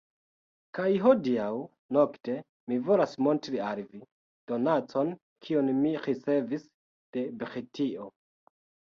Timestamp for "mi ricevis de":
5.83-7.25